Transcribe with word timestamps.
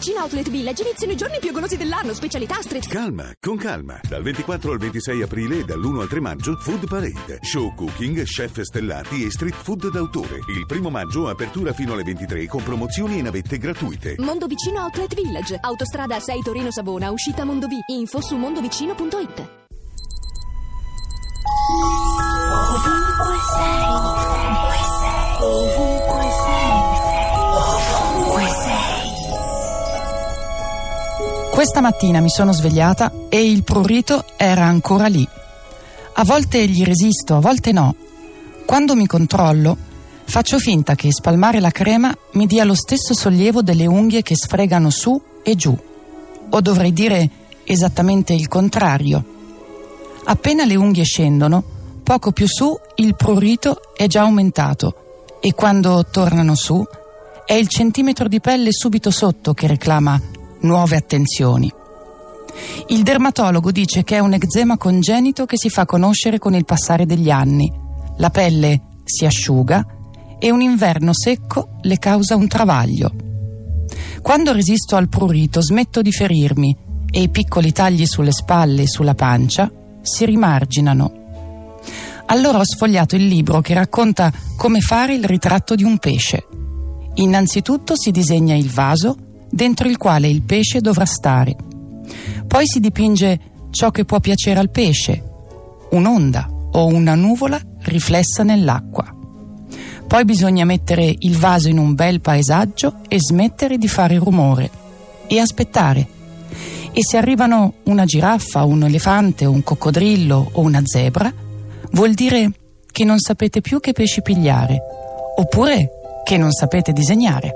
Vicino 0.00 0.20
Outlet 0.20 0.48
Village 0.48 0.82
iniziano 0.82 1.12
i 1.12 1.16
giorni 1.16 1.38
più 1.40 1.52
golosi 1.52 1.76
dell'anno, 1.76 2.14
specialità 2.14 2.54
street 2.62 2.88
Calma, 2.88 3.34
con 3.38 3.58
calma. 3.58 4.00
Dal 4.08 4.22
24 4.22 4.72
al 4.72 4.78
26 4.78 5.20
aprile 5.20 5.58
e 5.58 5.64
dall'1 5.64 6.00
al 6.00 6.08
3 6.08 6.20
maggio, 6.20 6.56
Food 6.56 6.88
Parade. 6.88 7.40
Show 7.42 7.74
cooking, 7.74 8.22
chef 8.22 8.62
stellati 8.62 9.26
e 9.26 9.30
street 9.30 9.56
food 9.56 9.90
d'autore. 9.90 10.36
Il 10.56 10.64
primo 10.64 10.88
maggio, 10.88 11.28
apertura 11.28 11.74
fino 11.74 11.92
alle 11.92 12.02
23 12.02 12.46
con 12.46 12.62
promozioni 12.62 13.18
e 13.18 13.22
navette 13.22 13.58
gratuite. 13.58 14.14
Mondo 14.20 14.46
Vicino 14.46 14.80
Outlet 14.80 15.14
Village. 15.14 15.58
Autostrada 15.60 16.18
6 16.18 16.40
Torino 16.40 16.70
Savona, 16.70 17.10
uscita 17.10 17.44
Mondovì. 17.44 17.76
Info 17.88 18.22
su 18.22 18.36
mondovicino.it. 18.36 19.59
Questa 31.50 31.80
mattina 31.82 32.20
mi 32.20 32.30
sono 32.30 32.52
svegliata 32.52 33.12
e 33.28 33.44
il 33.44 33.64
prurito 33.64 34.24
era 34.36 34.64
ancora 34.64 35.08
lì. 35.08 35.26
A 36.14 36.24
volte 36.24 36.66
gli 36.66 36.84
resisto, 36.84 37.36
a 37.36 37.40
volte 37.40 37.72
no. 37.72 37.94
Quando 38.64 38.94
mi 38.94 39.06
controllo, 39.06 39.76
faccio 40.24 40.58
finta 40.58 40.94
che 40.94 41.12
spalmare 41.12 41.60
la 41.60 41.70
crema 41.70 42.16
mi 42.32 42.46
dia 42.46 42.64
lo 42.64 42.74
stesso 42.74 43.14
sollievo 43.14 43.60
delle 43.62 43.86
unghie 43.86 44.22
che 44.22 44.36
sfregano 44.36 44.88
su 44.88 45.20
e 45.42 45.54
giù. 45.54 45.76
O 46.50 46.60
dovrei 46.62 46.94
dire 46.94 47.28
esattamente 47.64 48.32
il 48.32 48.48
contrario. 48.48 49.22
Appena 50.24 50.64
le 50.64 50.76
unghie 50.76 51.04
scendono, 51.04 51.62
poco 52.02 52.32
più 52.32 52.46
su 52.46 52.74
il 52.96 53.14
prurito 53.16 53.92
è 53.94 54.06
già 54.06 54.22
aumentato 54.22 55.36
e 55.40 55.52
quando 55.52 56.06
tornano 56.10 56.54
su 56.54 56.82
è 57.44 57.54
il 57.54 57.68
centimetro 57.68 58.28
di 58.28 58.40
pelle 58.40 58.72
subito 58.72 59.10
sotto 59.10 59.52
che 59.52 59.66
reclama 59.66 60.38
nuove 60.60 60.96
attenzioni. 60.96 61.72
Il 62.88 63.02
dermatologo 63.02 63.70
dice 63.70 64.02
che 64.02 64.16
è 64.16 64.18
un 64.18 64.32
eczema 64.32 64.76
congenito 64.76 65.46
che 65.46 65.56
si 65.56 65.70
fa 65.70 65.86
conoscere 65.86 66.38
con 66.38 66.54
il 66.54 66.64
passare 66.64 67.06
degli 67.06 67.30
anni. 67.30 67.72
La 68.16 68.30
pelle 68.30 68.82
si 69.04 69.24
asciuga 69.24 69.84
e 70.38 70.50
un 70.50 70.60
inverno 70.60 71.12
secco 71.12 71.78
le 71.82 71.98
causa 71.98 72.36
un 72.36 72.48
travaglio. 72.48 73.12
Quando 74.22 74.52
resisto 74.52 74.96
al 74.96 75.08
prurito 75.08 75.62
smetto 75.62 76.02
di 76.02 76.12
ferirmi 76.12 76.76
e 77.10 77.22
i 77.22 77.28
piccoli 77.28 77.72
tagli 77.72 78.06
sulle 78.06 78.32
spalle 78.32 78.82
e 78.82 78.88
sulla 78.88 79.14
pancia 79.14 79.70
si 80.02 80.24
rimarginano. 80.24 81.18
Allora 82.26 82.58
ho 82.58 82.64
sfogliato 82.64 83.16
il 83.16 83.26
libro 83.26 83.60
che 83.60 83.74
racconta 83.74 84.32
come 84.56 84.80
fare 84.80 85.14
il 85.14 85.24
ritratto 85.24 85.74
di 85.74 85.82
un 85.82 85.98
pesce. 85.98 86.46
Innanzitutto 87.14 87.96
si 87.96 88.10
disegna 88.10 88.54
il 88.54 88.70
vaso 88.70 89.16
dentro 89.50 89.88
il 89.88 89.96
quale 89.96 90.28
il 90.28 90.42
pesce 90.42 90.80
dovrà 90.80 91.04
stare. 91.04 91.56
Poi 92.46 92.66
si 92.66 92.80
dipinge 92.80 93.40
ciò 93.70 93.90
che 93.90 94.04
può 94.04 94.20
piacere 94.20 94.60
al 94.60 94.70
pesce, 94.70 95.22
un'onda 95.90 96.48
o 96.72 96.86
una 96.86 97.14
nuvola 97.14 97.60
riflessa 97.82 98.42
nell'acqua. 98.42 99.14
Poi 100.06 100.24
bisogna 100.24 100.64
mettere 100.64 101.14
il 101.20 101.36
vaso 101.36 101.68
in 101.68 101.78
un 101.78 101.94
bel 101.94 102.20
paesaggio 102.20 102.96
e 103.08 103.18
smettere 103.20 103.78
di 103.78 103.86
fare 103.86 104.18
rumore 104.18 104.70
e 105.28 105.38
aspettare. 105.38 106.08
E 106.92 107.04
se 107.04 107.16
arrivano 107.16 107.74
una 107.84 108.04
giraffa, 108.04 108.64
un 108.64 108.82
elefante, 108.82 109.44
un 109.44 109.62
coccodrillo 109.62 110.50
o 110.52 110.60
una 110.62 110.80
zebra, 110.84 111.32
vuol 111.92 112.14
dire 112.14 112.50
che 112.90 113.04
non 113.04 113.20
sapete 113.20 113.60
più 113.60 113.78
che 113.78 113.92
pesci 113.92 114.20
pigliare, 114.20 114.80
oppure 115.36 115.90
che 116.24 116.36
non 116.36 116.50
sapete 116.50 116.92
disegnare. 116.92 117.54